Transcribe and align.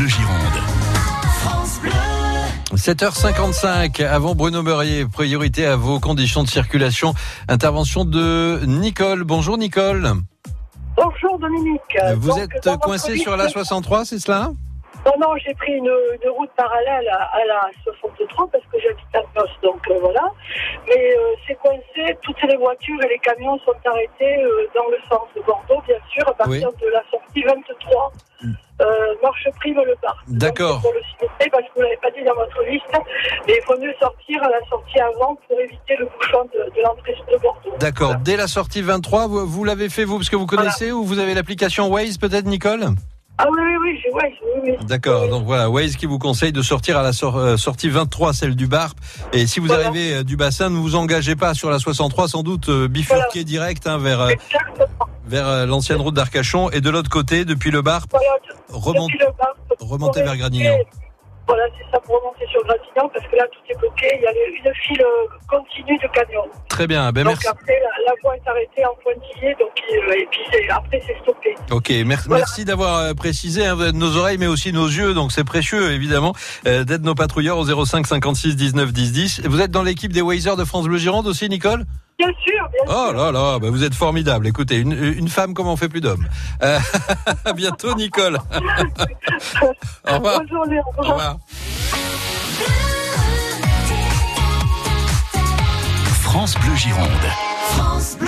Bleu 0.00 0.08
Gironde. 0.08 0.62
7h55, 2.74 4.02
avant 4.02 4.34
Bruno 4.34 4.62
Meurier, 4.62 5.04
priorité 5.04 5.66
à 5.66 5.76
vos 5.76 6.00
conditions 6.00 6.42
de 6.42 6.48
circulation. 6.48 7.12
Intervention 7.48 8.06
de 8.06 8.60
Nicole. 8.64 9.24
Bonjour 9.24 9.58
Nicole. 9.58 10.10
Bonjour 10.96 11.38
Dominique. 11.38 11.80
Vous 12.16 12.28
Donc, 12.28 12.38
êtes 12.38 12.78
coincé 12.80 13.18
sur 13.18 13.36
la 13.36 13.44
liste- 13.44 13.52
63, 13.58 14.06
c'est 14.06 14.18
cela? 14.20 14.52
Non, 15.06 15.12
non, 15.18 15.36
j'ai 15.44 15.54
pris 15.54 15.72
une, 15.72 15.90
une 16.22 16.30
route 16.30 16.50
parallèle 16.56 17.08
à, 17.08 17.24
à 17.36 17.44
la 17.46 17.60
63 17.84 18.48
parce 18.52 18.64
que 18.64 18.78
j'habite 18.80 19.14
à 19.14 19.20
Poste, 19.34 19.62
donc 19.62 19.80
euh, 19.90 19.98
voilà. 20.00 20.22
Mais 20.86 21.16
euh, 21.16 21.20
c'est 21.46 21.54
coincé, 21.54 22.16
toutes 22.22 22.42
les 22.42 22.56
voitures 22.56 23.02
et 23.04 23.08
les 23.08 23.18
camions 23.18 23.58
sont 23.60 23.74
arrêtés 23.86 24.42
euh, 24.42 24.68
dans 24.74 24.88
le 24.88 24.98
sens 25.08 25.26
de 25.34 25.40
Bordeaux, 25.42 25.82
bien 25.86 25.96
sûr, 26.12 26.28
à 26.28 26.34
partir 26.34 26.68
Oui. 26.68 26.80
de 26.82 26.88
la 26.92 27.02
sortie 27.10 27.42
23. 27.42 28.12
Euh, 28.80 29.14
marche 29.22 29.46
prime 29.58 29.76
le 29.84 29.94
parc. 30.00 30.16
D'accord. 30.28 30.80
Pour 30.80 30.94
le 30.94 31.00
signaler, 31.02 31.50
parce 31.50 31.64
que 31.64 31.70
vous 31.76 31.82
l'avez 31.82 31.98
pas 31.98 32.10
dit 32.12 32.22
dans 32.24 32.34
votre 32.34 32.62
liste, 32.64 32.86
mais 33.46 33.58
il 33.60 33.64
vaut 33.66 33.78
mieux 33.78 33.92
sortir 34.00 34.42
à 34.42 34.48
la 34.48 34.60
sortie 34.70 34.98
avant 35.00 35.34
pour 35.46 35.60
éviter 35.60 35.96
le 35.98 36.06
bouchon 36.06 36.44
de, 36.54 36.60
de 36.74 36.82
l'entrée 36.82 37.14
de 37.30 37.36
Bordeaux. 37.36 37.76
D'accord. 37.78 38.06
Voilà. 38.08 38.22
Dès 38.24 38.36
la 38.38 38.46
sortie 38.46 38.80
23, 38.80 39.26
vous, 39.26 39.46
vous 39.46 39.64
l'avez 39.64 39.90
fait 39.90 40.04
vous 40.04 40.16
parce 40.16 40.30
que 40.30 40.36
vous 40.36 40.46
connaissez 40.46 40.92
ou 40.92 41.04
vous 41.04 41.18
avez 41.18 41.34
l'application 41.34 41.88
Waze 41.88 42.16
peut-être 42.16 42.46
Nicole? 42.46 42.86
Ah 43.42 43.46
oui, 43.50 43.58
oui, 43.62 43.76
oui, 43.82 44.12
ouais, 44.12 44.34
oui, 44.42 44.70
oui. 44.78 44.86
D'accord. 44.86 45.28
Donc 45.28 45.44
voilà, 45.46 45.70
Waze 45.70 45.96
qui 45.96 46.04
vous 46.06 46.18
conseille 46.18 46.52
de 46.52 46.60
sortir 46.60 46.98
à 46.98 47.02
la 47.02 47.12
sor- 47.14 47.38
euh, 47.38 47.56
sortie 47.56 47.88
23, 47.88 48.34
celle 48.34 48.54
du 48.54 48.66
Barp. 48.66 48.98
Et 49.32 49.46
si 49.46 49.60
vous 49.60 49.66
Voilà. 49.68 49.86
arrivez 49.86 50.14
euh, 50.16 50.22
du 50.24 50.36
bassin, 50.36 50.68
ne 50.68 50.76
vous 50.76 50.94
engagez 50.94 51.36
pas 51.36 51.54
sur 51.54 51.70
la 51.70 51.78
63, 51.78 52.28
sans 52.28 52.42
doute 52.42 52.68
euh, 52.68 52.86
bifurquer 52.86 53.44
direct 53.44 53.86
hein, 53.86 53.96
vers, 53.96 54.28
l'ancienne 55.66 56.00
route 56.00 56.14
d'Arcachon. 56.14 56.70
Et 56.70 56.80
de 56.82 56.90
l'autre 56.90 57.08
côté, 57.10 57.44
depuis 57.46 57.70
le 57.70 57.80
Barp, 57.82 58.10
Voilà, 58.10 58.26
remonte, 58.68 59.10
remontez 59.80 60.22
vers 60.22 60.36
Gradignan. 60.36 60.74
Voilà, 61.50 61.64
c'est 61.76 61.90
ça 61.90 62.00
pour 62.00 62.14
remonter 62.20 62.46
sur 62.50 62.62
Gradignan 62.64 63.08
parce 63.12 63.26
que 63.26 63.36
là 63.36 63.44
tout 63.52 63.60
est 63.72 63.78
bloqué. 63.78 64.06
Il 64.16 64.22
y 64.22 64.26
a 64.26 64.32
une 64.32 64.74
file 64.74 65.02
euh, 65.02 65.26
continue 65.48 65.98
de 65.98 66.08
camions. 66.08 66.46
Très 66.68 66.86
bien. 66.86 67.10
Ben 67.12 67.24
donc 67.24 67.32
merci. 67.34 67.48
après, 67.48 67.78
la, 67.80 68.04
la 68.10 68.12
voie 68.22 68.36
est 68.36 68.48
arrêtée 68.48 68.84
en 68.84 68.94
pointillé, 69.02 69.54
donc 69.58 69.70
euh, 69.92 70.12
et 70.14 70.28
puis 70.30 70.70
après 70.70 71.02
c'est 71.06 71.16
stoppé. 71.22 71.54
Ok, 71.70 71.90
Voilà. 72.26 72.42
merci 72.44 72.64
d'avoir 72.64 72.98
euh, 72.98 73.14
précisé 73.14 73.66
hein, 73.66 73.76
nos 73.92 74.16
oreilles, 74.16 74.38
mais 74.38 74.46
aussi 74.46 74.72
nos 74.72 74.86
yeux. 74.86 75.14
Donc 75.14 75.32
c'est 75.32 75.44
précieux, 75.44 75.92
évidemment, 75.92 76.34
euh, 76.66 76.84
d'être 76.84 77.02
nos 77.02 77.14
patrouilleurs 77.14 77.58
au 77.58 77.84
05 77.84 78.06
56 78.06 78.56
19 78.56 78.92
10 78.92 79.12
10. 79.12 79.42
Vous 79.46 79.60
êtes 79.60 79.70
dans 79.70 79.82
l'équipe 79.82 80.12
des 80.12 80.22
Wazers 80.22 80.56
de 80.56 80.64
France 80.64 80.86
Bleu 80.86 80.98
Gironde 80.98 81.26
aussi, 81.26 81.48
Nicole? 81.48 81.84
Bien 82.20 82.28
sûr, 82.44 82.68
bien 82.70 82.82
Oh 82.86 83.06
sûr. 83.08 83.12
là 83.14 83.32
là, 83.32 83.58
bah 83.58 83.70
vous 83.70 83.82
êtes 83.82 83.94
formidable. 83.94 84.46
Écoutez, 84.46 84.76
une, 84.76 84.92
une 84.92 85.28
femme 85.28 85.54
comme 85.54 85.68
on 85.68 85.76
fait 85.76 85.88
plus 85.88 86.02
d'hommes. 86.02 86.26
Euh, 86.62 86.78
à 87.46 87.52
bientôt, 87.54 87.94
Nicole. 87.94 88.38
Au 90.06 90.14
revoir. 90.14 90.40
Bonjour, 90.42 90.66
Léon. 90.66 90.82
Au 90.98 91.02
revoir. 91.02 91.36
France 96.22 96.54
Bleu 96.58 96.76
Gironde. 96.76 97.08
Euh, 97.08 98.26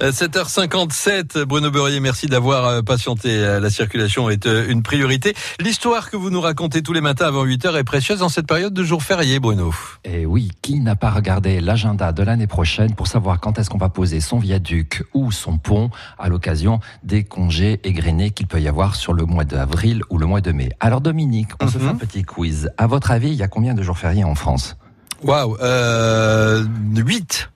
7h57, 0.00 1.44
Bruno 1.44 1.70
Beurrier, 1.70 2.00
merci 2.00 2.26
d'avoir 2.26 2.66
euh, 2.66 2.82
patienté. 2.82 3.30
Euh, 3.30 3.60
La 3.60 3.70
circulation 3.70 4.28
est 4.28 4.46
euh, 4.46 4.66
une 4.68 4.82
priorité. 4.82 5.34
L'histoire 5.58 6.10
que 6.10 6.16
vous 6.16 6.28
nous 6.30 6.40
racontez 6.40 6.82
tous 6.82 6.92
les 6.92 7.00
matins 7.00 7.26
avant 7.26 7.44
8h 7.46 7.76
est 7.78 7.84
précieuse 7.84 8.22
en 8.22 8.28
cette 8.28 8.46
période 8.46 8.74
de 8.74 8.84
jour 8.84 9.02
férié, 9.02 9.38
Bruno. 9.40 9.74
Et 10.04 10.26
oui, 10.26 10.50
qui 10.60 10.80
n'a 10.80 10.96
pas 10.96 11.10
regardé 11.10 11.60
l'agenda 11.60 12.12
de 12.12 12.22
l'année 12.22 12.46
prochaine 12.46 12.94
pour 12.94 13.06
savoir 13.06 13.40
quand 13.40 13.58
est-ce 13.58 13.70
qu'on 13.70 13.78
va 13.78 13.88
poser 13.88 14.20
son 14.20 14.38
viaduc 14.38 15.02
ou 15.14 15.32
son 15.32 15.56
pont 15.56 15.90
à 16.18 16.28
l'occasion 16.28 16.80
des 17.02 17.24
congés 17.24 17.80
égrenés 17.84 18.30
qu'il 18.32 18.46
peut 18.46 18.60
y 18.60 18.68
avoir 18.68 18.96
sur 18.96 19.14
le 19.14 19.24
mois 19.24 19.44
d'avril 19.44 20.02
ou 20.10 20.18
le 20.18 20.26
mois 20.26 20.42
de 20.42 20.52
mai? 20.52 20.68
Alors 20.78 21.00
Dominique, 21.00 21.50
on 21.60 21.68
se 21.68 21.78
Mhm. 21.78 21.84
fait 21.84 21.90
un 21.90 21.94
petit 21.96 22.22
quiz. 22.22 22.70
À 22.76 22.86
votre 22.86 23.10
avis, 23.12 23.28
il 23.28 23.36
y 23.36 23.42
a 23.42 23.48
combien 23.48 23.72
de 23.74 23.82
jours 23.82 23.96
fériés 23.98 24.24
en 24.24 24.34
France? 24.34 24.76
Waouh, 25.22 25.56
euh, 25.62 26.64
8. 26.94 27.50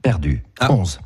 Perdu. 0.00 0.42
Ah. 0.60 0.72
11. 0.72 1.00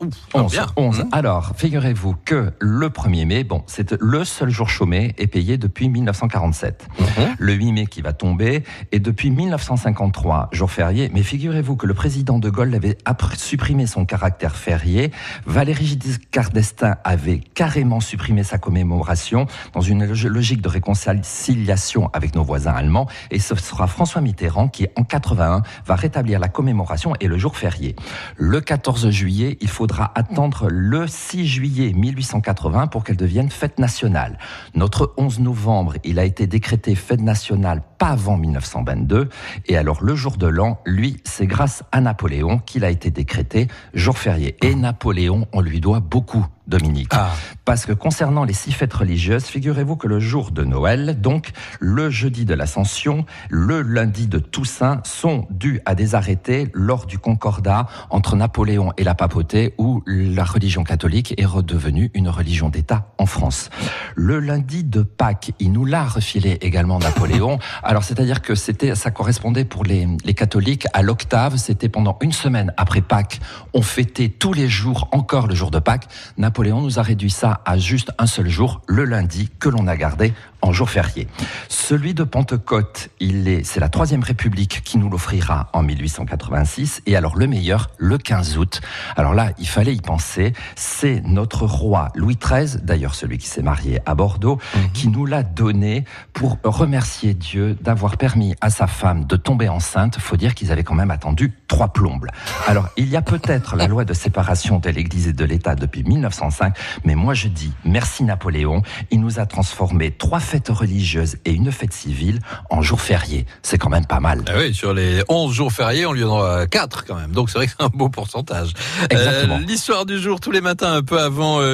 Ah, 0.00 0.04
ouf, 0.06 0.14
11. 0.34 0.52
bien. 0.52 0.66
11. 0.76 0.98
Mhm. 1.00 1.08
Alors, 1.12 1.52
figurez-vous 1.56 2.14
que 2.24 2.52
le 2.60 2.88
1er 2.88 3.24
mai, 3.26 3.44
bon, 3.44 3.62
c'est 3.66 3.92
le 4.00 4.24
seul 4.24 4.48
jour 4.50 4.68
chômé 4.68 5.14
et 5.18 5.26
payé 5.26 5.58
depuis 5.58 5.88
1947. 5.88 6.86
Mhm. 6.98 7.06
le 7.38 7.52
8 7.52 7.72
mai 7.72 7.86
qui 7.86 8.00
va 8.02 8.12
tomber, 8.12 8.62
et 8.92 9.00
depuis 9.00 9.30
1953, 9.30 10.48
jour 10.52 10.70
férié. 10.70 11.10
Mais 11.12 11.22
figurez-vous 11.22 11.76
que 11.76 11.86
le 11.86 11.94
président 11.94 12.38
de 12.38 12.48
Gaulle 12.50 12.74
avait 12.74 12.96
supprimé 13.36 13.86
son 13.86 14.04
caractère 14.04 14.56
férié. 14.56 15.10
Valéry 15.46 15.86
Giscard 16.00 16.50
d'Estaing 16.50 16.96
avait 17.04 17.38
carrément 17.38 18.00
supprimé 18.00 18.42
sa 18.44 18.58
commémoration 18.58 19.46
dans 19.74 19.80
une 19.80 20.04
log- 20.06 20.24
logique 20.24 20.60
de 20.62 20.68
réconciliation 20.68 22.10
avec 22.12 22.34
nos 22.34 22.44
voisins 22.44 22.72
allemands. 22.72 23.08
Et 23.30 23.38
ce 23.38 23.54
sera 23.54 23.86
François 23.86 24.20
Mitterrand 24.20 24.68
qui, 24.68 24.86
en 24.96 25.04
81, 25.04 25.62
va 25.86 25.94
rétablir 25.96 26.38
la 26.40 26.48
commémoration 26.48 27.14
et 27.20 27.26
le 27.28 27.38
jour 27.38 27.56
férié. 27.56 27.96
Le 28.36 28.60
14 28.60 29.10
juillet, 29.10 29.58
il 29.60 29.68
faudra 29.88 30.12
attendre 30.16 30.68
le 30.70 31.06
6 31.06 31.46
juillet 31.46 31.94
1880 31.94 32.88
pour 32.88 33.04
qu'elle 33.04 33.16
devienne 33.16 33.48
fête 33.48 33.78
nationale. 33.78 34.38
Notre 34.74 35.14
11 35.16 35.40
novembre, 35.40 35.94
il 36.04 36.18
a 36.18 36.26
été 36.26 36.46
décrété 36.46 36.94
fête 36.94 37.22
nationale 37.22 37.80
pas 37.96 38.08
avant 38.08 38.36
1922. 38.36 39.30
Et 39.66 39.78
alors 39.78 40.04
le 40.04 40.14
jour 40.14 40.36
de 40.36 40.46
l'an, 40.46 40.78
lui, 40.84 41.22
c'est 41.24 41.46
grâce 41.46 41.84
à 41.90 42.02
Napoléon 42.02 42.58
qu'il 42.58 42.84
a 42.84 42.90
été 42.90 43.10
décrété 43.10 43.68
jour 43.94 44.18
férié. 44.18 44.58
Et 44.62 44.74
Napoléon, 44.74 45.46
on 45.54 45.62
lui 45.62 45.80
doit 45.80 46.00
beaucoup. 46.00 46.46
Dominique. 46.68 47.08
Ah. 47.12 47.30
Parce 47.64 47.86
que 47.86 47.92
concernant 47.92 48.44
les 48.44 48.52
six 48.52 48.72
fêtes 48.72 48.92
religieuses, 48.92 49.44
figurez-vous 49.44 49.96
que 49.96 50.06
le 50.06 50.20
jour 50.20 50.50
de 50.50 50.64
Noël, 50.64 51.18
donc 51.18 51.50
le 51.80 52.10
jeudi 52.10 52.44
de 52.44 52.52
l'Ascension, 52.52 53.24
le 53.48 53.80
lundi 53.80 54.26
de 54.26 54.38
Toussaint, 54.38 55.00
sont 55.04 55.46
dus 55.50 55.80
à 55.86 55.94
des 55.94 56.14
arrêtés 56.14 56.68
lors 56.74 57.06
du 57.06 57.18
concordat 57.18 57.86
entre 58.10 58.36
Napoléon 58.36 58.92
et 58.98 59.04
la 59.04 59.14
papauté, 59.14 59.74
où 59.78 60.02
la 60.06 60.44
religion 60.44 60.84
catholique 60.84 61.34
est 61.38 61.46
redevenue 61.46 62.10
une 62.12 62.28
religion 62.28 62.68
d'État 62.68 63.12
en 63.16 63.26
France. 63.26 63.70
Le 64.14 64.38
lundi 64.38 64.84
de 64.84 65.00
Pâques, 65.02 65.52
il 65.58 65.72
nous 65.72 65.86
l'a 65.86 66.04
refilé 66.04 66.58
également 66.60 66.98
Napoléon. 66.98 67.58
Alors 67.82 68.04
c'est-à-dire 68.04 68.42
que 68.42 68.54
c'était, 68.54 68.94
ça 68.94 69.10
correspondait 69.10 69.64
pour 69.64 69.84
les, 69.84 70.06
les 70.22 70.34
catholiques 70.34 70.86
à 70.92 71.00
l'octave. 71.00 71.56
C'était 71.56 71.88
pendant 71.88 72.18
une 72.20 72.32
semaine 72.32 72.74
après 72.76 73.00
Pâques, 73.00 73.40
on 73.72 73.80
fêtait 73.80 74.28
tous 74.28 74.52
les 74.52 74.68
jours 74.68 75.08
encore 75.12 75.46
le 75.46 75.54
jour 75.54 75.70
de 75.70 75.78
Pâques. 75.78 76.08
Napoléon 76.36 76.57
nous 76.64 76.98
a 76.98 77.02
réduit 77.02 77.30
ça 77.30 77.60
à 77.64 77.78
juste 77.78 78.10
un 78.18 78.26
seul 78.26 78.48
jour, 78.48 78.80
le 78.86 79.04
lundi, 79.04 79.48
que 79.60 79.68
l'on 79.68 79.86
a 79.86 79.96
gardé 79.96 80.32
en 80.62 80.72
jour 80.72 80.90
férié. 80.90 81.28
Celui 81.68 82.14
de 82.14 82.24
Pentecôte, 82.24 83.10
il 83.20 83.48
est, 83.48 83.64
c'est 83.64 83.80
la 83.80 83.88
Troisième 83.88 84.22
République 84.22 84.82
qui 84.84 84.98
nous 84.98 85.08
l'offrira 85.08 85.70
en 85.72 85.82
1886. 85.82 87.02
Et 87.06 87.16
alors 87.16 87.36
le 87.36 87.46
meilleur, 87.46 87.90
le 87.96 88.18
15 88.18 88.58
août. 88.58 88.80
Alors 89.16 89.34
là, 89.34 89.52
il 89.58 89.68
fallait 89.68 89.94
y 89.94 90.00
penser. 90.00 90.52
C'est 90.76 91.22
notre 91.24 91.64
roi 91.64 92.08
Louis 92.14 92.36
XIII, 92.36 92.82
d'ailleurs 92.82 93.14
celui 93.14 93.38
qui 93.38 93.46
s'est 93.46 93.62
marié 93.62 94.00
à 94.06 94.14
Bordeaux, 94.14 94.58
qui 94.94 95.08
nous 95.08 95.26
l'a 95.26 95.42
donné 95.42 96.04
pour 96.32 96.58
remercier 96.64 97.34
Dieu 97.34 97.76
d'avoir 97.80 98.16
permis 98.16 98.54
à 98.60 98.70
sa 98.70 98.86
femme 98.86 99.24
de 99.24 99.36
tomber 99.36 99.68
enceinte. 99.68 100.18
Faut 100.18 100.36
dire 100.36 100.54
qu'ils 100.54 100.72
avaient 100.72 100.84
quand 100.84 100.94
même 100.94 101.10
attendu 101.10 101.54
trois 101.68 101.88
plombes. 101.88 102.26
Alors 102.66 102.88
il 102.96 103.08
y 103.08 103.16
a 103.16 103.22
peut-être 103.22 103.76
la 103.76 103.86
loi 103.86 104.04
de 104.04 104.14
séparation 104.14 104.78
de 104.78 104.90
l'Église 104.90 105.28
et 105.28 105.32
de 105.32 105.44
l'État 105.44 105.74
depuis 105.74 106.02
1905, 106.02 106.76
mais 107.04 107.14
moi 107.14 107.34
je 107.34 107.48
dis 107.48 107.72
merci 107.84 108.24
Napoléon. 108.24 108.82
Il 109.10 109.20
nous 109.20 109.38
a 109.38 109.46
transformé 109.46 110.10
trois 110.10 110.40
fêtes 110.48 110.68
religieuses 110.70 111.36
et 111.44 111.52
une 111.52 111.70
fête 111.70 111.92
civile 111.92 112.40
en 112.70 112.80
jour 112.80 113.00
férié. 113.00 113.44
C'est 113.62 113.76
quand 113.76 113.90
même 113.90 114.06
pas 114.06 114.18
mal. 114.20 114.42
Ah 114.48 114.52
oui, 114.56 114.74
sur 114.74 114.94
les 114.94 115.22
11 115.28 115.52
jours 115.54 115.70
fériés, 115.72 116.06
on 116.06 116.12
lui 116.12 116.24
en 116.24 116.28
aura 116.28 116.66
4 116.66 117.04
quand 117.04 117.16
même. 117.16 117.32
Donc 117.32 117.50
c'est 117.50 117.58
vrai 117.58 117.66
que 117.66 117.72
c'est 117.78 117.84
un 117.84 117.90
beau 117.92 118.08
pourcentage. 118.08 118.72
Exactement. 119.10 119.56
Euh, 119.56 119.66
L'histoire 119.66 120.06
du 120.06 120.18
jour 120.18 120.40
tous 120.40 120.50
les 120.50 120.62
matins 120.62 120.94
un 120.94 121.02
peu 121.02 121.20
avant... 121.20 121.60
euh, 121.60 121.66